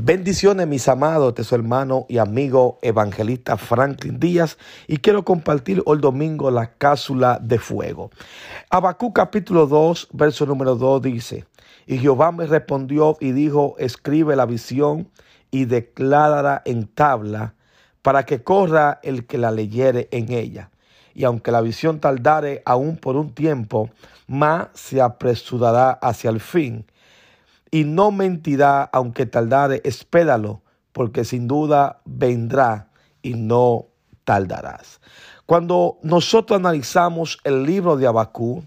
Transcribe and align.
Bendiciones 0.00 0.68
mis 0.68 0.86
amados, 0.86 1.34
es 1.38 1.48
su 1.48 1.56
hermano 1.56 2.06
y 2.08 2.18
amigo 2.18 2.78
evangelista 2.82 3.56
Franklin 3.56 4.20
Díaz 4.20 4.56
y 4.86 4.98
quiero 4.98 5.24
compartir 5.24 5.82
hoy 5.86 5.98
domingo 5.98 6.52
la 6.52 6.70
cápsula 6.74 7.40
de 7.42 7.58
fuego. 7.58 8.12
Abacú 8.70 9.12
capítulo 9.12 9.66
2, 9.66 10.10
verso 10.12 10.46
número 10.46 10.76
2 10.76 11.02
dice, 11.02 11.46
y 11.84 11.98
Jehová 11.98 12.30
me 12.30 12.46
respondió 12.46 13.16
y 13.18 13.32
dijo, 13.32 13.74
escribe 13.78 14.36
la 14.36 14.46
visión 14.46 15.10
y 15.50 15.64
declárala 15.64 16.62
en 16.64 16.86
tabla 16.86 17.54
para 18.00 18.24
que 18.24 18.44
corra 18.44 19.00
el 19.02 19.26
que 19.26 19.36
la 19.36 19.50
leyere 19.50 20.06
en 20.12 20.30
ella. 20.30 20.70
Y 21.12 21.24
aunque 21.24 21.50
la 21.50 21.60
visión 21.60 21.98
tardare 21.98 22.62
aún 22.64 22.98
por 22.98 23.16
un 23.16 23.34
tiempo, 23.34 23.90
más 24.28 24.68
se 24.74 25.00
apresurará 25.00 25.90
hacia 25.90 26.30
el 26.30 26.38
fin 26.38 26.86
y 27.70 27.84
no 27.84 28.10
mentirá, 28.10 28.84
aunque 28.84 29.26
tardare, 29.26 29.80
espéralo, 29.84 30.62
porque 30.92 31.24
sin 31.24 31.48
duda 31.48 32.00
vendrá 32.04 32.88
y 33.22 33.34
no 33.34 33.86
tardarás. 34.24 35.00
Cuando 35.46 35.98
nosotros 36.02 36.58
analizamos 36.58 37.38
el 37.44 37.64
libro 37.64 37.96
de 37.96 38.06
Abacú, 38.06 38.64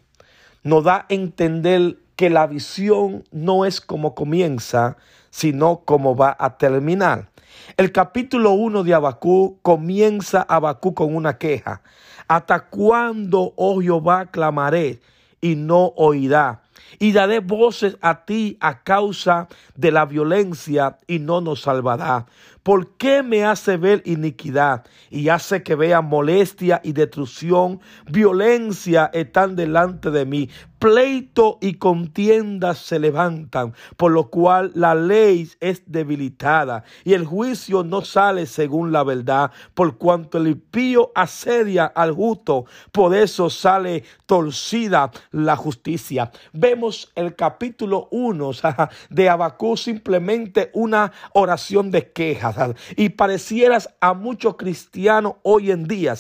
nos 0.64 0.84
da 0.84 0.96
a 0.96 1.06
entender 1.10 1.98
que 2.16 2.30
la 2.30 2.48
visión 2.48 3.24
no 3.32 3.66
es 3.66 3.82
como 3.82 4.16
comienza, 4.16 4.98
sino 5.30 5.82
como 5.86 6.16
va 6.16 6.36
a 6.40 6.58
terminar. 6.58 7.30
El 7.78 7.92
capítulo 7.92 8.52
1 8.52 8.84
de 8.84 8.94
Abacú 8.94 9.60
comienza 9.62 10.42
Abacú 10.42 10.94
con 10.94 11.16
una 11.16 11.38
queja. 11.38 11.82
¿Hasta 12.28 12.68
cuándo, 12.70 13.54
oh 13.56 13.82
Jehová, 13.82 14.28
clamaré 14.28 15.02
y 15.42 15.56
no 15.56 15.94
oirá? 15.96 16.61
Y 17.00 17.12
daré 17.12 17.40
voces 17.40 17.98
a 18.02 18.26
ti 18.26 18.58
a 18.60 18.84
causa 18.84 19.48
de 19.76 19.92
la 19.92 20.06
violencia 20.06 21.00
y 21.08 21.20
no 21.20 21.42
nos 21.42 21.62
salvará. 21.62 22.26
¿Por 22.64 22.90
qué 22.98 23.24
me 23.24 23.44
hace 23.44 23.76
ver 23.78 24.04
iniquidad 24.06 24.86
y 25.10 25.30
hace 25.30 25.64
que 25.64 25.74
vea 25.74 26.02
molestia 26.02 26.80
y 26.84 26.94
destrucción? 26.94 27.80
Violencia 28.06 29.10
están 29.14 29.56
delante 29.56 30.12
de 30.12 30.26
mí. 30.26 30.48
Pleito 30.78 31.60
y 31.62 31.76
contiendas 31.76 32.80
se 32.80 32.98
levantan, 32.98 33.76
por 33.98 34.12
lo 34.12 34.32
cual 34.32 34.72
la 34.74 34.96
ley 34.96 35.48
es 35.60 35.84
debilitada 35.86 36.84
y 37.04 37.14
el 37.14 37.24
juicio 37.24 37.84
no 37.84 38.02
sale 38.02 38.48
según 38.48 38.92
la 38.92 39.04
verdad, 39.04 39.52
por 39.76 40.00
cuanto 40.00 40.40
el 40.40 40.48
impío 40.48 41.12
asedia 41.14 41.86
al 41.86 42.14
justo, 42.14 42.66
por 42.92 43.16
eso 43.16 43.52
sale 43.52 44.04
torcida 44.26 45.12
la 45.30 45.56
justicia. 45.56 46.32
Vemos 46.52 47.12
el 47.14 47.36
capítulo 47.36 48.08
1 48.10 48.52
de 49.12 49.30
Abacú 49.30 49.78
simplemente 49.78 50.72
una 50.74 51.12
oración 51.34 51.92
de 51.92 52.12
queja 52.12 52.51
y 52.96 53.10
parecieras 53.10 53.90
a 54.00 54.14
muchos 54.14 54.56
cristianos 54.56 55.36
hoy 55.44 55.72
en 55.72 55.88
día 55.88 56.16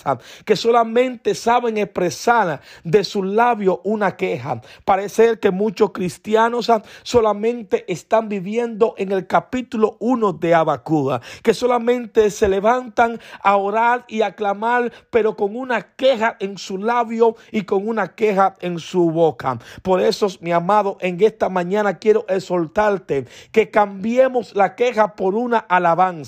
que 0.46 0.56
solamente 0.56 1.36
saben 1.36 1.78
expresar 1.78 2.62
de 2.84 3.04
su 3.04 3.24
labio 3.24 3.82
una 3.84 4.16
queja. 4.16 4.62
Parece 4.86 5.40
que 5.40 5.52
muchos 5.52 5.92
cristianos 5.92 6.72
solamente 7.04 7.86
están 7.92 8.30
viviendo 8.30 8.94
en 8.98 9.12
el 9.12 9.28
capítulo 9.28 9.98
1 10.00 10.34
de 10.34 10.54
Abacuda, 10.54 11.22
que 11.44 11.54
solamente 11.54 12.30
se 12.30 12.48
levantan 12.48 13.20
a 13.44 13.58
orar 13.58 14.06
y 14.08 14.22
a 14.22 14.36
clamar, 14.36 14.92
pero 15.09 15.36
con 15.36 15.56
una 15.56 15.82
queja 15.82 16.38
en 16.40 16.58
su 16.58 16.78
labio 16.78 17.36
y 17.52 17.64
con 17.64 17.88
una 17.88 18.16
queja 18.16 18.56
en 18.62 18.80
su 18.80 19.12
boca. 19.12 19.59
Por 19.82 20.02
eso, 20.02 20.28
mi 20.40 20.52
amado, 20.52 20.98
en 21.02 21.22
esta 21.22 21.50
mañana 21.50 21.98
quiero 21.98 22.26
exhortarte 22.28 23.26
que 23.52 23.70
cambiemos 23.70 24.56
la 24.56 24.76
queja 24.76 25.16
por 25.16 25.36
una 25.36 25.58
alabanza 25.58 26.20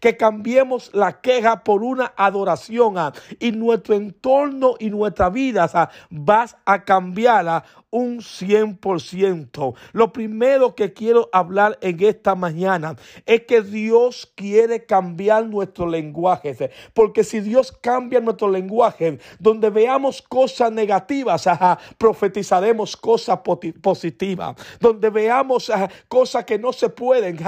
que 0.00 0.16
cambiemos 0.16 0.90
la 0.92 1.20
queja 1.20 1.62
por 1.62 1.82
una 1.82 2.12
adoración 2.16 2.98
ah, 2.98 3.12
y 3.38 3.52
nuestro 3.52 3.94
entorno 3.94 4.74
y 4.78 4.90
nuestra 4.90 5.30
vida 5.30 5.70
ah, 5.74 5.90
vas 6.10 6.56
a 6.64 6.84
cambiarla 6.84 7.64
un 7.94 8.18
100%. 8.18 9.74
Lo 9.92 10.12
primero 10.12 10.74
que 10.74 10.92
quiero 10.92 11.28
hablar 11.32 11.78
en 11.80 12.02
esta 12.02 12.34
mañana 12.34 12.96
es 13.24 13.42
que 13.42 13.62
Dios 13.62 14.32
quiere 14.34 14.84
cambiar 14.84 15.46
nuestro 15.46 15.86
lenguaje. 15.86 16.72
Porque 16.92 17.22
si 17.22 17.38
Dios 17.38 17.70
cambia 17.70 18.18
nuestro 18.18 18.50
lenguaje, 18.50 19.20
donde 19.38 19.70
veamos 19.70 20.20
cosas 20.20 20.72
negativas, 20.72 21.48
profetizaremos 21.96 22.96
cosas 22.96 23.38
positivas. 23.80 24.56
Donde 24.80 25.08
veamos 25.10 25.70
cosas 26.08 26.44
que 26.44 26.58
no 26.58 26.72
se 26.72 26.88
pueden, 26.88 27.38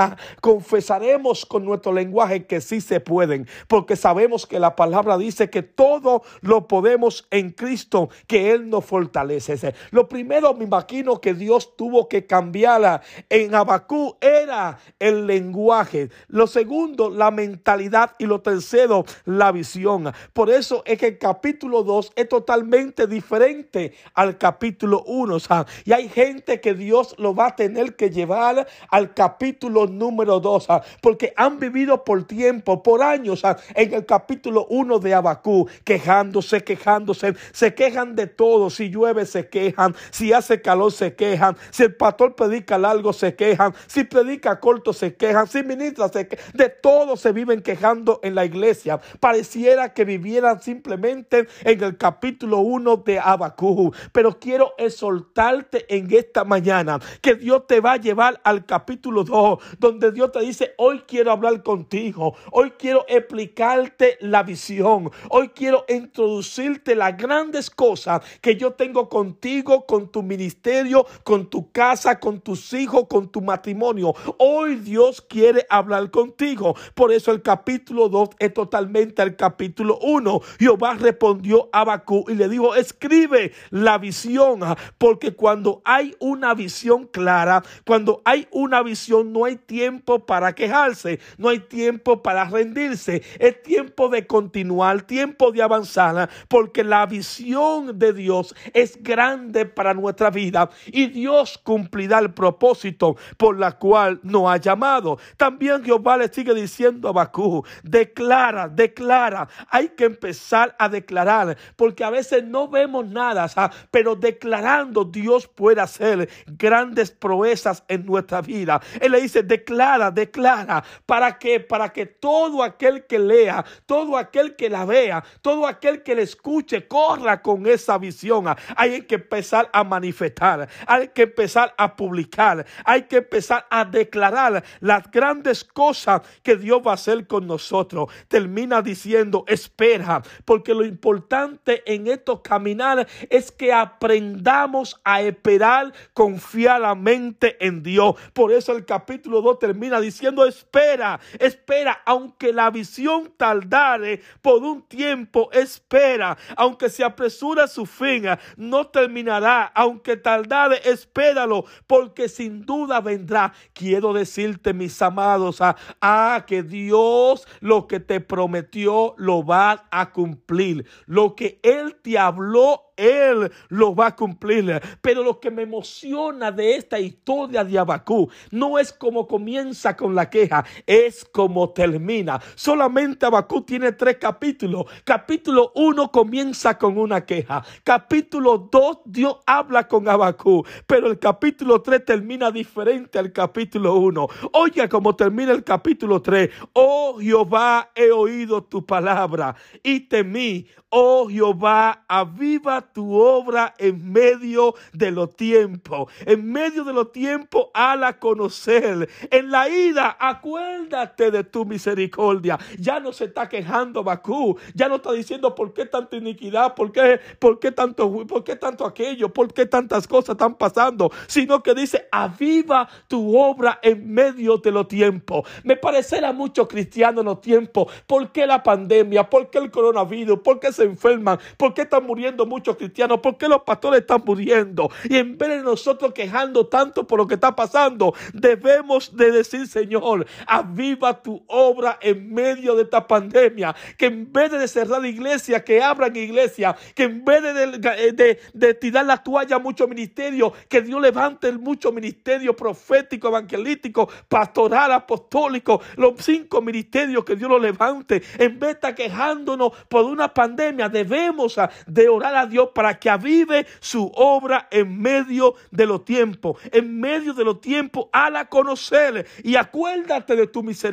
confesaremos 0.40 1.44
con 1.44 1.64
nuestro 1.64 1.85
lenguaje 1.92 2.46
que 2.46 2.60
sí 2.60 2.80
se 2.80 3.00
pueden. 3.00 3.46
Porque 3.68 3.96
sabemos 3.96 4.46
que 4.46 4.60
la 4.60 4.76
palabra 4.76 5.18
dice 5.18 5.50
que 5.50 5.62
todo 5.62 6.22
lo 6.40 6.68
podemos 6.68 7.26
en 7.30 7.50
Cristo, 7.50 8.10
que 8.26 8.52
Él 8.52 8.68
nos 8.70 8.84
fortalece. 8.84 9.74
Lo 9.90 10.08
primero 10.08 10.54
me 10.54 10.64
imagino 10.64 11.20
que 11.20 11.34
Dios 11.34 11.76
tuvo 11.76 12.08
que 12.08 12.26
cambiarla 12.26 13.02
en 13.28 13.54
Abacú 13.54 14.16
era 14.20 14.78
el 14.98 15.26
lenguaje. 15.26 16.10
Lo 16.28 16.46
segundo, 16.46 17.10
la 17.10 17.30
mentalidad. 17.30 18.12
Y 18.18 18.26
lo 18.26 18.40
tercero, 18.40 19.04
la 19.24 19.52
visión. 19.52 20.12
Por 20.32 20.50
eso 20.50 20.82
es 20.86 20.98
que 20.98 21.06
el 21.08 21.18
capítulo 21.18 21.82
2 21.82 22.12
es 22.16 22.28
totalmente 22.28 23.06
diferente 23.06 23.94
al 24.14 24.38
capítulo 24.38 25.02
1. 25.06 25.36
y 25.84 25.92
hay 25.92 26.08
gente 26.08 26.60
que 26.60 26.74
Dios 26.74 27.14
lo 27.18 27.34
va 27.34 27.48
a 27.48 27.56
tener 27.56 27.96
que 27.96 28.10
llevar 28.10 28.66
al 28.90 29.14
capítulo 29.14 29.86
número 29.86 30.40
2. 30.40 30.68
porque 31.00 31.32
han 31.36 31.58
vivido 31.58 31.75
por 32.04 32.24
tiempo, 32.24 32.82
por 32.82 33.02
años, 33.02 33.42
en 33.74 33.92
el 33.92 34.06
capítulo 34.06 34.66
1 34.70 34.98
de 34.98 35.14
Abacú, 35.14 35.68
quejándose, 35.84 36.64
quejándose. 36.64 37.34
Se 37.52 37.74
quejan 37.74 38.16
de 38.16 38.26
todo. 38.26 38.70
Si 38.70 38.88
llueve, 38.88 39.26
se 39.26 39.48
quejan. 39.48 39.94
Si 40.10 40.32
hace 40.32 40.62
calor 40.62 40.90
se 40.90 41.14
quejan, 41.14 41.56
si 41.70 41.82
el 41.82 41.94
pastor 41.94 42.34
predica 42.34 42.78
largo 42.78 43.12
se 43.12 43.34
quejan, 43.34 43.74
si 43.86 44.04
predica 44.04 44.58
corto 44.58 44.92
se 44.94 45.14
quejan, 45.14 45.46
si 45.46 45.62
ministra 45.62 46.08
se 46.08 46.26
quejan, 46.26 46.52
de 46.54 46.70
todo 46.70 47.16
se 47.16 47.32
viven 47.32 47.60
quejando 47.60 48.20
en 48.22 48.34
la 48.34 48.46
iglesia. 48.46 48.98
Pareciera 49.20 49.92
que 49.92 50.04
vivieran 50.04 50.62
simplemente 50.62 51.46
en 51.62 51.82
el 51.82 51.98
capítulo 51.98 52.60
1 52.60 52.96
de 53.04 53.18
Abacú. 53.18 53.92
Pero 54.12 54.38
quiero 54.38 54.72
exhortarte 54.78 55.84
en 55.94 56.12
esta 56.14 56.44
mañana 56.44 56.98
que 57.20 57.34
Dios 57.34 57.66
te 57.66 57.80
va 57.80 57.92
a 57.92 57.96
llevar 57.98 58.40
al 58.44 58.64
capítulo 58.64 59.24
2, 59.24 59.58
donde 59.78 60.12
Dios 60.12 60.32
te 60.32 60.40
dice, 60.40 60.72
hoy 60.78 61.02
quiero 61.06 61.32
hablar 61.32 61.62
contigo, 61.66 62.36
hoy 62.52 62.74
quiero 62.78 63.04
explicarte 63.08 64.18
la 64.20 64.44
visión, 64.44 65.10
hoy 65.30 65.48
quiero 65.48 65.84
introducirte 65.88 66.94
las 66.94 67.16
grandes 67.16 67.70
cosas 67.70 68.22
que 68.40 68.54
yo 68.54 68.74
tengo 68.74 69.08
contigo, 69.08 69.84
con 69.84 70.12
tu 70.12 70.22
ministerio, 70.22 71.04
con 71.24 71.50
tu 71.50 71.72
casa, 71.72 72.20
con 72.20 72.40
tus 72.40 72.72
hijos, 72.72 73.06
con 73.08 73.32
tu 73.32 73.40
matrimonio. 73.40 74.14
Hoy 74.38 74.76
Dios 74.76 75.20
quiere 75.20 75.66
hablar 75.68 76.12
contigo. 76.12 76.76
Por 76.94 77.10
eso 77.10 77.32
el 77.32 77.42
capítulo 77.42 78.08
2 78.08 78.28
es 78.38 78.54
totalmente 78.54 79.22
el 79.22 79.34
capítulo 79.34 79.98
1. 80.02 80.40
Jehová 80.60 80.94
respondió 80.94 81.68
a 81.72 81.80
Abacú 81.80 82.26
y 82.28 82.36
le 82.36 82.48
dijo, 82.48 82.76
escribe 82.76 83.52
la 83.70 83.98
visión, 83.98 84.60
porque 84.98 85.34
cuando 85.34 85.82
hay 85.84 86.14
una 86.20 86.54
visión 86.54 87.08
clara, 87.08 87.64
cuando 87.84 88.22
hay 88.24 88.46
una 88.52 88.84
visión, 88.84 89.32
no 89.32 89.46
hay 89.46 89.56
tiempo 89.56 90.24
para 90.24 90.54
quejarse, 90.54 91.18
no 91.38 91.48
hay 91.48 91.55
tiempo 91.60 92.22
para 92.22 92.44
rendirse, 92.44 93.22
es 93.38 93.62
tiempo 93.62 94.08
de 94.08 94.26
continuar, 94.26 95.02
tiempo 95.02 95.52
de 95.52 95.62
avanzar, 95.62 96.28
porque 96.48 96.84
la 96.84 97.06
visión 97.06 97.98
de 97.98 98.12
Dios 98.12 98.54
es 98.72 99.02
grande 99.02 99.66
para 99.66 99.94
nuestra 99.94 100.30
vida 100.30 100.70
y 100.86 101.06
Dios 101.06 101.58
cumplirá 101.58 102.18
el 102.18 102.32
propósito 102.32 103.16
por 103.36 103.58
la 103.58 103.72
cual 103.72 104.20
nos 104.22 104.50
ha 104.50 104.56
llamado. 104.56 105.18
También 105.36 105.84
Jehová 105.84 106.16
le 106.16 106.28
sigue 106.28 106.54
diciendo 106.54 107.08
a 107.08 107.12
Bakú, 107.12 107.64
declara, 107.82 108.68
declara. 108.68 109.48
Hay 109.68 109.88
que 109.90 110.04
empezar 110.04 110.74
a 110.78 110.88
declarar 110.88 111.56
porque 111.76 112.04
a 112.04 112.10
veces 112.10 112.44
no 112.44 112.68
vemos 112.68 113.06
nada, 113.06 113.48
pero 113.90 114.16
declarando 114.16 115.04
Dios 115.04 115.46
puede 115.46 115.80
hacer 115.80 116.28
grandes 116.46 117.10
proezas 117.10 117.84
en 117.88 118.06
nuestra 118.06 118.40
vida. 118.42 118.80
Él 119.00 119.12
le 119.12 119.20
dice, 119.20 119.42
declara, 119.42 120.10
declara, 120.10 120.82
para 121.06 121.38
que 121.38 121.45
para 121.68 121.92
que 121.92 122.06
todo 122.06 122.62
aquel 122.62 123.06
que 123.06 123.18
lea, 123.18 123.64
todo 123.86 124.16
aquel 124.16 124.56
que 124.56 124.68
la 124.68 124.84
vea, 124.84 125.24
todo 125.42 125.66
aquel 125.66 126.02
que 126.02 126.14
la 126.14 126.22
escuche 126.22 126.86
corra 126.86 127.40
con 127.42 127.66
esa 127.66 127.98
visión. 127.98 128.46
Hay 128.76 129.02
que 129.02 129.16
empezar 129.16 129.68
a 129.72 129.84
manifestar, 129.84 130.68
hay 130.86 131.08
que 131.08 131.22
empezar 131.22 131.74
a 131.78 131.94
publicar, 131.94 132.66
hay 132.84 133.02
que 133.02 133.18
empezar 133.18 133.66
a 133.70 133.84
declarar 133.84 134.62
las 134.80 135.10
grandes 135.10 135.64
cosas 135.64 136.22
que 136.42 136.56
Dios 136.56 136.82
va 136.86 136.92
a 136.92 136.94
hacer 136.94 137.26
con 137.26 137.46
nosotros. 137.46 138.10
Termina 138.28 138.82
diciendo, 138.82 139.44
espera, 139.46 140.22
porque 140.44 140.74
lo 140.74 140.84
importante 140.84 141.82
en 141.86 142.06
estos 142.06 142.40
caminar 142.40 143.06
es 143.30 143.50
que 143.52 143.72
aprendamos 143.72 145.00
a 145.04 145.22
esperar 145.22 145.92
confiadamente 146.12 147.56
en 147.64 147.82
Dios. 147.82 148.16
Por 148.32 148.52
eso 148.52 148.72
el 148.72 148.84
capítulo 148.84 149.40
2 149.42 149.58
termina 149.58 150.00
diciendo, 150.00 150.46
espera, 150.46 151.20
espera, 151.38 152.02
aunque 152.04 152.52
la 152.52 152.70
visión 152.70 153.32
tardare 153.36 154.22
por 154.42 154.62
un 154.62 154.82
tiempo, 154.82 155.50
espera, 155.52 156.36
aunque 156.56 156.88
se 156.88 157.04
apresura 157.04 157.66
su 157.66 157.86
fin, 157.86 158.24
no 158.56 158.86
terminará, 158.88 159.64
aunque 159.74 160.16
tardare, 160.16 160.80
espéralo, 160.84 161.64
porque 161.86 162.28
sin 162.28 162.64
duda 162.64 163.00
vendrá. 163.00 163.52
Quiero 163.72 164.12
decirte, 164.12 164.72
mis 164.72 165.00
amados, 165.02 165.60
a, 165.60 165.76
a 166.00 166.44
que 166.46 166.62
Dios 166.62 167.46
lo 167.60 167.86
que 167.86 168.00
te 168.00 168.20
prometió 168.20 169.14
lo 169.18 169.44
va 169.44 169.86
a 169.90 170.12
cumplir. 170.12 170.86
Lo 171.06 171.34
que 171.34 171.60
Él 171.62 171.96
te 172.02 172.18
habló 172.18 172.86
él 172.96 173.52
lo 173.68 173.94
va 173.94 174.08
a 174.08 174.16
cumplir. 174.16 174.80
Pero 175.00 175.22
lo 175.22 175.38
que 175.40 175.50
me 175.50 175.62
emociona 175.62 176.50
de 176.50 176.76
esta 176.76 176.98
historia 176.98 177.64
de 177.64 177.78
Abacú 177.78 178.30
no 178.50 178.78
es 178.78 178.92
como 178.92 179.26
comienza 179.26 179.96
con 179.96 180.14
la 180.14 180.30
queja, 180.30 180.64
es 180.86 181.15
como 181.24 181.70
termina. 181.70 182.40
Solamente 182.54 183.26
Abacú 183.26 183.62
tiene 183.62 183.92
tres 183.92 184.18
capítulos. 184.18 184.84
Capítulo 185.04 185.72
1 185.74 186.10
comienza 186.10 186.76
con 186.76 186.98
una 186.98 187.24
queja. 187.24 187.64
Capítulo 187.82 188.68
2 188.70 188.98
Dios 189.06 189.36
habla 189.46 189.88
con 189.88 190.08
Abacú. 190.08 190.64
Pero 190.86 191.08
el 191.08 191.18
capítulo 191.18 191.80
3 191.82 192.04
termina 192.04 192.50
diferente 192.50 193.18
al 193.18 193.32
capítulo 193.32 193.96
1. 193.96 194.28
Oiga 194.52 194.88
cómo 194.88 195.16
termina 195.16 195.52
el 195.52 195.64
capítulo 195.64 196.20
3. 196.20 196.50
Oh 196.72 197.18
Jehová, 197.20 197.90
he 197.94 198.10
oído 198.10 198.62
tu 198.62 198.84
palabra 198.84 199.56
y 199.82 200.00
temí. 200.00 200.66
Oh 200.88 201.28
Jehová, 201.28 202.04
aviva 202.08 202.80
tu 202.80 203.12
obra 203.12 203.74
en 203.78 204.12
medio 204.12 204.74
de 204.92 205.10
los 205.10 205.34
tiempos. 205.34 206.12
En 206.20 206.50
medio 206.50 206.84
de 206.84 206.92
los 206.92 207.12
tiempos, 207.12 207.66
la 207.74 208.18
conocer. 208.18 209.08
En 209.30 209.50
la 209.50 209.68
ida, 209.68 210.16
acuérdate 210.18 211.05
de 211.16 211.44
tu 211.44 211.64
misericordia. 211.64 212.58
Ya 212.78 213.00
no 213.00 213.12
se 213.12 213.24
está 213.24 213.48
quejando 213.48 214.02
Bakú. 214.02 214.56
Ya 214.74 214.88
no 214.88 214.96
está 214.96 215.12
diciendo 215.12 215.54
por 215.54 215.72
qué 215.72 215.86
tanta 215.86 216.16
iniquidad, 216.16 216.74
por 216.74 216.92
qué, 216.92 217.20
por 217.38 217.58
qué 217.58 217.72
tanto, 217.72 218.26
por 218.26 218.44
qué 218.44 218.56
tanto 218.56 218.84
aquello, 218.84 219.32
por 219.32 219.52
qué 219.52 219.66
tantas 219.66 220.06
cosas 220.06 220.30
están 220.30 220.54
pasando. 220.54 221.10
Sino 221.26 221.62
que 221.62 221.74
dice, 221.74 222.08
aviva 222.10 222.88
tu 223.08 223.36
obra 223.38 223.78
en 223.82 224.12
medio 224.12 224.58
de 224.58 224.70
los 224.70 224.88
tiempos. 224.88 225.48
Me 225.62 225.76
parecerá 225.76 226.32
mucho 226.32 226.66
cristiano 226.68 227.20
en 227.20 227.26
los 227.26 227.40
tiempos. 227.40 227.92
¿Por 228.06 228.32
qué 228.32 228.46
la 228.46 228.62
pandemia? 228.62 229.28
¿Por 229.28 229.50
qué 229.50 229.58
el 229.58 229.70
coronavirus? 229.70 230.40
¿Por 230.40 230.60
qué 230.60 230.72
se 230.72 230.84
enferman? 230.84 231.38
¿Por 231.56 231.74
qué 231.74 231.82
están 231.82 232.04
muriendo 232.04 232.46
muchos 232.46 232.76
cristianos? 232.76 233.20
¿Por 233.20 233.36
qué 233.36 233.48
los 233.48 233.62
pastores 233.62 234.00
están 234.00 234.22
muriendo? 234.24 234.90
Y 235.08 235.16
en 235.16 235.36
vez 235.36 235.48
de 235.48 235.62
nosotros 235.62 236.12
quejando 236.12 236.66
tanto 236.66 237.06
por 237.06 237.18
lo 237.18 237.26
que 237.26 237.34
está 237.34 237.54
pasando, 237.54 238.14
debemos 238.32 239.14
de 239.16 239.30
decir, 239.30 239.66
Señor, 239.66 240.26
aviva 240.46 240.95
tu 241.22 241.42
obra 241.48 241.98
en 242.00 242.32
medio 242.32 242.74
de 242.74 242.82
esta 242.82 243.06
pandemia. 243.06 243.74
Que 243.96 244.06
en 244.06 244.32
vez 244.32 244.50
de 244.50 244.68
cerrar 244.68 245.04
iglesia, 245.04 245.64
que 245.64 245.82
abran 245.82 246.14
iglesia. 246.14 246.76
Que 246.94 247.04
en 247.04 247.24
vez 247.24 247.42
de, 247.42 248.38
de, 248.52 248.74
tirar 248.74 249.06
la 249.06 249.16
toalla 249.22 249.56
a 249.56 249.58
muchos 249.58 249.88
ministerios, 249.88 250.52
que 250.68 250.82
Dios 250.82 251.00
levante 251.00 251.50
mucho 251.52 251.92
ministerio 251.92 252.54
profético, 252.54 253.28
evangelístico, 253.28 254.08
pastoral, 254.28 254.92
apostólico. 254.92 255.80
Los 255.96 256.14
cinco 256.18 256.60
ministerios 256.60 257.24
que 257.24 257.36
Dios 257.36 257.50
los 257.50 257.60
levante. 257.60 258.22
En 258.38 258.58
vez 258.58 258.68
de 258.68 258.70
estar 258.72 258.94
quejándonos 258.94 259.72
por 259.88 260.04
una 260.04 260.32
pandemia, 260.32 260.88
debemos 260.88 261.56
de 261.86 262.08
orar 262.08 262.36
a 262.36 262.46
Dios 262.46 262.70
para 262.74 262.98
que 262.98 263.08
avive 263.08 263.66
su 263.80 264.10
obra 264.14 264.68
en 264.70 265.00
medio 265.00 265.54
de 265.70 265.86
los 265.86 266.04
tiempos. 266.04 266.60
En 266.72 267.00
medio 267.00 267.32
de 267.32 267.44
los 267.44 267.60
tiempos, 267.60 268.06
la 268.30 268.48
conocer 268.48 269.26
y 269.42 269.56
acuérdate 269.56 270.36
de 270.36 270.46
tu 270.46 270.62
misericordia. 270.62 270.85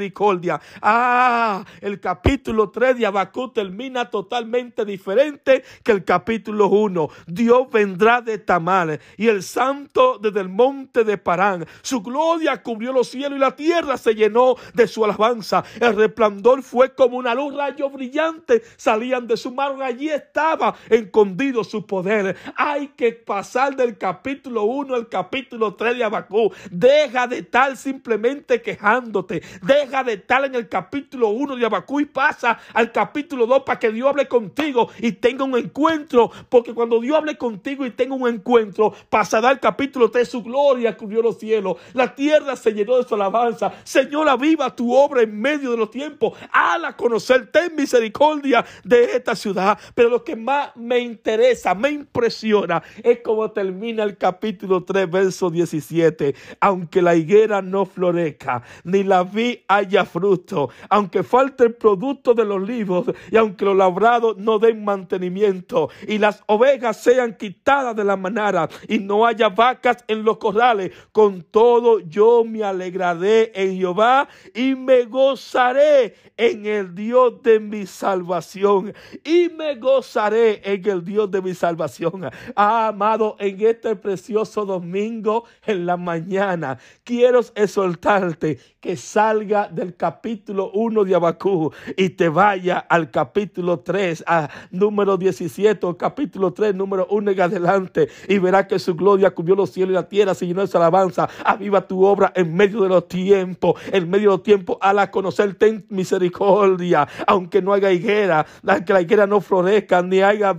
Ah, 0.81 1.65
el 1.81 1.99
capítulo 1.99 2.69
3 2.69 2.97
de 2.97 3.05
Abacú 3.05 3.49
termina 3.51 4.09
totalmente 4.09 4.85
diferente 4.85 5.63
que 5.83 5.91
el 5.91 6.03
capítulo 6.03 6.67
1. 6.67 7.09
Dios 7.27 7.67
vendrá 7.71 8.21
de 8.21 8.37
Tamar 8.37 8.99
y 9.17 9.27
el 9.27 9.43
santo 9.43 10.17
desde 10.21 10.41
el 10.41 10.49
monte 10.49 11.03
de 11.03 11.17
Parán. 11.17 11.65
Su 11.81 12.01
gloria 12.01 12.61
cubrió 12.61 12.93
los 12.93 13.09
cielos 13.09 13.37
y 13.37 13.39
la 13.39 13.55
tierra 13.55 13.97
se 13.97 14.15
llenó 14.15 14.55
de 14.73 14.87
su 14.87 15.03
alabanza. 15.03 15.63
El 15.79 15.95
resplandor 15.95 16.63
fue 16.63 16.93
como 16.93 17.17
una 17.17 17.35
luz, 17.35 17.55
rayo 17.55 17.89
brillante 17.89 18.63
salían 18.77 19.27
de 19.27 19.37
su 19.37 19.51
mano. 19.51 19.83
Allí 19.83 20.09
estaba 20.09 20.75
escondido 20.89 21.63
su 21.63 21.85
poder. 21.85 22.35
Hay 22.55 22.89
que 22.89 23.11
pasar 23.13 23.75
del 23.75 23.97
capítulo 23.97 24.63
1 24.63 24.95
al 24.95 25.09
capítulo 25.09 25.75
3 25.75 25.97
de 25.97 26.03
Abacú. 26.03 26.51
Deja 26.71 27.27
de 27.27 27.39
estar 27.39 27.75
simplemente 27.77 28.61
quejándote. 28.61 29.41
Deja 29.61 29.82
de 29.85 30.13
estar 30.13 30.45
en 30.45 30.55
el 30.55 30.69
capítulo 30.69 31.29
1 31.29 31.57
de 31.57 31.65
Abacú 31.65 31.99
y 31.99 32.05
pasa 32.05 32.57
al 32.73 32.91
capítulo 32.91 33.45
2 33.45 33.63
para 33.63 33.79
que 33.79 33.91
Dios 33.91 34.07
hable 34.07 34.27
contigo 34.27 34.89
y 34.99 35.11
tenga 35.11 35.43
un 35.43 35.57
encuentro. 35.57 36.31
Porque 36.47 36.73
cuando 36.73 37.01
Dios 37.01 37.17
hable 37.17 37.37
contigo 37.37 37.85
y 37.85 37.91
tenga 37.91 38.15
un 38.15 38.27
encuentro, 38.27 38.93
pasará 39.09 39.49
al 39.49 39.59
capítulo 39.59 40.09
3. 40.09 40.27
Su 40.27 40.41
gloria 40.41 40.95
cubrió 40.95 41.21
los 41.21 41.37
cielos. 41.37 41.77
La 41.93 42.15
tierra 42.15 42.55
se 42.55 42.71
llenó 42.71 42.97
de 42.97 43.03
su 43.03 43.15
alabanza. 43.15 43.73
Señora, 43.83 44.37
viva 44.37 44.73
tu 44.73 44.93
obra 44.93 45.21
en 45.21 45.39
medio 45.39 45.71
de 45.71 45.77
los 45.77 45.91
tiempos. 45.91 46.37
Hala 46.51 46.95
conocer. 46.95 47.51
Ten 47.51 47.75
misericordia 47.75 48.65
de 48.85 49.03
esta 49.15 49.35
ciudad. 49.35 49.77
Pero 49.93 50.09
lo 50.09 50.23
que 50.23 50.37
más 50.37 50.75
me 50.75 50.99
interesa, 50.99 51.75
me 51.75 51.89
impresiona, 51.89 52.81
es 53.03 53.19
como 53.19 53.51
termina 53.51 54.03
el 54.03 54.17
capítulo 54.17 54.83
3, 54.83 55.11
verso 55.11 55.49
17. 55.49 56.35
Aunque 56.61 57.01
la 57.01 57.15
higuera 57.15 57.61
no 57.61 57.85
florezca, 57.85 58.63
ni 58.85 59.03
la 59.03 59.23
vi 59.23 59.63
haya 59.75 60.05
fruto, 60.05 60.69
aunque 60.89 61.23
falte 61.23 61.65
el 61.65 61.73
producto 61.75 62.33
de 62.33 62.45
los 62.45 62.57
olivos, 62.57 63.05
y 63.31 63.37
aunque 63.37 63.65
los 63.65 63.75
labrados 63.75 64.37
no 64.37 64.59
den 64.59 64.83
mantenimiento, 64.83 65.89
y 66.07 66.17
las 66.17 66.43
ovejas 66.47 66.97
sean 66.97 67.35
quitadas 67.35 67.95
de 67.95 68.03
la 68.03 68.15
manada, 68.15 68.69
y 68.87 68.99
no 68.99 69.25
haya 69.25 69.49
vacas 69.49 70.03
en 70.07 70.23
los 70.23 70.37
corrales, 70.37 70.91
con 71.11 71.41
todo 71.41 71.99
yo 71.99 72.43
me 72.43 72.63
alegraré 72.63 73.51
en 73.55 73.77
Jehová 73.77 74.27
y 74.53 74.75
me 74.75 75.05
gozaré 75.05 76.15
en 76.37 76.65
el 76.65 76.95
Dios 76.95 77.41
de 77.43 77.59
mi 77.59 77.85
salvación. 77.85 78.93
Y 79.23 79.49
me 79.49 79.75
gozaré 79.75 80.61
en 80.63 80.87
el 80.87 81.03
Dios 81.03 81.29
de 81.29 81.41
mi 81.41 81.53
salvación. 81.53 82.29
Ah, 82.55 82.87
amado, 82.87 83.35
en 83.39 83.61
este 83.61 83.95
precioso 83.95 84.65
domingo 84.65 85.45
en 85.65 85.85
la 85.85 85.97
mañana, 85.97 86.77
quiero 87.03 87.41
exhortarte 87.55 88.59
que 88.79 88.95
salga 88.97 89.62
del 89.71 89.95
capítulo 89.95 90.71
1 90.73 91.03
de 91.03 91.15
Abacú 91.15 91.71
y 91.97 92.09
te 92.09 92.29
vaya 92.29 92.79
al 92.79 93.11
capítulo 93.11 93.79
3, 93.79 94.23
a 94.27 94.49
número 94.71 95.17
17, 95.17 95.85
o 95.85 95.97
capítulo 95.97 96.53
3, 96.53 96.75
número 96.75 97.07
1 97.09 97.31
en 97.31 97.41
adelante, 97.41 98.09
y 98.27 98.37
verás 98.39 98.67
que 98.67 98.79
su 98.79 98.95
gloria 98.95 99.31
cubrió 99.31 99.55
los 99.55 99.71
cielos 99.71 99.91
y 99.91 99.93
la 99.95 100.07
tierra, 100.07 100.33
si 100.33 100.53
no 100.53 100.61
es 100.61 100.75
alabanza, 100.75 101.29
aviva 101.43 101.87
tu 101.87 102.03
obra 102.05 102.31
en 102.35 102.55
medio 102.55 102.81
de 102.81 102.89
los 102.89 103.07
tiempos, 103.07 103.79
en 103.91 104.09
medio 104.09 104.31
de 104.31 104.37
los 104.37 104.43
tiempos, 104.43 104.77
a 104.81 104.93
la 104.93 105.11
conocer, 105.11 105.55
ten 105.55 105.85
misericordia, 105.89 107.07
aunque 107.27 107.61
no 107.61 107.73
haya 107.73 107.91
higuera, 107.91 108.45
que 108.85 108.93
la 108.93 109.01
higuera 109.01 109.27
no 109.27 109.41
florezca, 109.41 110.01
ni 110.01 110.21
haya 110.21 110.53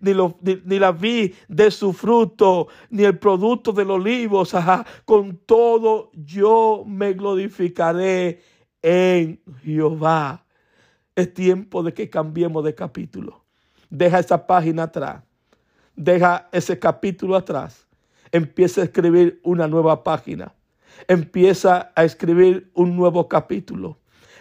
ni, 0.00 0.14
ni, 0.64 0.78
la 0.78 0.92
vi 0.92 1.34
de 1.48 1.70
su 1.70 1.92
fruto, 1.92 2.68
ni 2.90 3.04
el 3.04 3.18
producto 3.18 3.72
del 3.72 3.90
olivo, 3.90 4.44
con 5.04 5.38
todo 5.46 6.10
yo 6.14 6.84
me 6.86 7.14
en 8.82 9.40
Jehová. 9.62 10.44
Es 11.14 11.32
tiempo 11.32 11.82
de 11.82 11.92
que 11.94 12.10
cambiemos 12.10 12.64
de 12.64 12.74
capítulo. 12.74 13.44
Deja 13.90 14.18
esa 14.18 14.46
página 14.46 14.84
atrás. 14.84 15.22
Deja 15.94 16.48
ese 16.52 16.78
capítulo 16.78 17.36
atrás. 17.36 17.86
Empieza 18.32 18.82
a 18.82 18.84
escribir 18.84 19.40
una 19.42 19.66
nueva 19.66 20.04
página. 20.04 20.54
Empieza 21.08 21.92
a 21.94 22.04
escribir 22.04 22.70
un 22.74 22.96
nuevo 22.96 23.28
capítulo. 23.28 23.98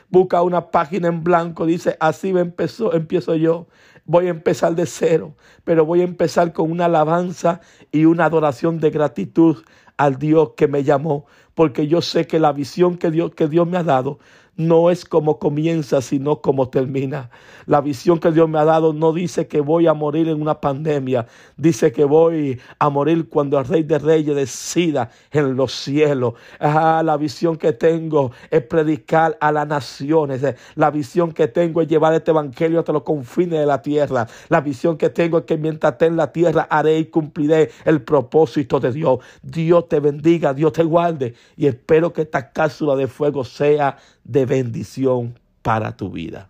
Busca 0.09 0.41
una 0.41 0.69
página 0.69 1.07
en 1.07 1.23
blanco. 1.23 1.65
Dice, 1.65 1.97
así 1.99 2.29
empezó, 2.29 2.93
empiezo 2.93 3.35
yo. 3.35 3.67
Voy 4.05 4.27
a 4.27 4.29
empezar 4.29 4.75
de 4.75 4.85
cero, 4.85 5.35
pero 5.63 5.83
voy 5.83 6.01
a 6.01 6.03
empezar 6.03 6.53
con 6.53 6.69
una 6.69 6.85
alabanza 6.85 7.61
y 7.91 8.05
una 8.05 8.25
adoración 8.25 8.79
de 8.79 8.91
gratitud 8.91 9.63
al 9.97 10.17
Dios 10.17 10.51
que 10.57 10.67
me 10.67 10.83
llamó, 10.83 11.25
porque 11.53 11.87
yo 11.87 12.01
sé 12.01 12.27
que 12.27 12.39
la 12.39 12.51
visión 12.53 12.97
que 12.97 13.11
Dios, 13.11 13.33
que 13.35 13.47
Dios 13.47 13.67
me 13.67 13.77
ha 13.77 13.83
dado, 13.83 14.19
no 14.57 14.89
es 14.89 15.05
como 15.05 15.39
comienza, 15.39 16.01
sino 16.01 16.41
como 16.41 16.69
termina. 16.69 17.29
La 17.65 17.81
visión 17.81 18.19
que 18.19 18.31
Dios 18.31 18.47
me 18.47 18.59
ha 18.59 18.65
dado 18.65 18.93
no 18.93 19.11
dice 19.13 19.47
que 19.47 19.59
voy 19.59 19.87
a 19.87 19.93
morir 19.93 20.27
en 20.29 20.41
una 20.41 20.61
pandemia, 20.61 21.27
dice 21.57 21.91
que 21.91 22.05
voy 22.05 22.59
a 22.79 22.89
morir 22.89 23.27
cuando 23.29 23.59
el 23.59 23.65
Rey 23.65 23.83
de 23.83 23.99
Reyes 23.99 24.35
decida 24.35 25.09
en 25.31 25.55
los 25.55 25.73
cielos. 25.73 26.33
Ah, 26.59 27.01
la 27.03 27.17
visión 27.17 27.57
que 27.57 27.73
tengo 27.73 28.31
es 28.49 28.61
predicar 28.63 29.37
a 29.41 29.51
las 29.51 29.67
naciones. 29.67 30.41
La 30.75 30.91
visión 30.91 31.31
que 31.31 31.47
tengo 31.47 31.81
es 31.81 31.87
llevar 31.87 32.13
este 32.13 32.31
evangelio 32.31 32.79
hasta 32.79 32.93
los 32.93 33.03
confines 33.03 33.59
de 33.59 33.65
la 33.65 33.81
tierra. 33.81 34.27
La 34.49 34.61
visión 34.61 34.97
que 34.97 35.09
tengo 35.09 35.39
es 35.39 35.45
que 35.45 35.57
mientras 35.57 35.93
esté 35.93 36.05
en 36.05 36.17
la 36.17 36.31
tierra 36.31 36.67
haré 36.69 36.97
y 36.99 37.05
cumpliré 37.05 37.71
el 37.83 38.01
propósito 38.01 38.79
de 38.79 38.91
Dios. 38.91 39.19
Dios 39.41 39.87
te 39.89 39.99
bendiga, 39.99 40.53
Dios 40.53 40.73
te 40.73 40.83
guarde 40.83 41.33
y 41.57 41.67
espero 41.67 42.13
que 42.13 42.23
esta 42.23 42.51
cápsula 42.51 42.95
de 42.95 43.07
fuego 43.07 43.43
sea 43.43 43.97
de 44.25 44.45
bendición 44.45 45.39
para 45.61 45.95
tu 45.95 46.11
vida. 46.11 46.49